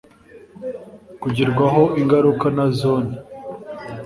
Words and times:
kugirwaho 1.21 1.83
ingaruka 2.01 2.45
na 2.55 2.65
Zone 2.79 3.13